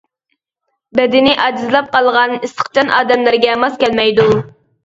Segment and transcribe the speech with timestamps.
[0.99, 4.29] بەدىنى ئاجىزلاپ قالغان ئىسسىقچان ئادەملەرگە ماس كەلمەيدۇ.